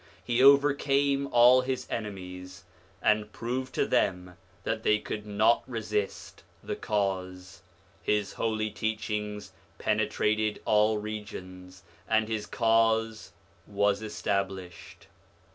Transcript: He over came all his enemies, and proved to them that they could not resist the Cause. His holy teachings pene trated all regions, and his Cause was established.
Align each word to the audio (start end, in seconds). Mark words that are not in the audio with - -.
He 0.23 0.41
over 0.41 0.73
came 0.73 1.27
all 1.27 1.61
his 1.61 1.85
enemies, 1.87 2.63
and 3.03 3.31
proved 3.31 3.75
to 3.75 3.85
them 3.85 4.35
that 4.63 4.81
they 4.81 4.97
could 4.97 5.27
not 5.27 5.61
resist 5.69 6.41
the 6.63 6.75
Cause. 6.75 7.61
His 8.01 8.33
holy 8.33 8.71
teachings 8.71 9.51
pene 9.77 10.07
trated 10.09 10.57
all 10.65 10.97
regions, 10.97 11.83
and 12.07 12.27
his 12.27 12.47
Cause 12.47 13.33
was 13.67 14.01
established. 14.01 15.05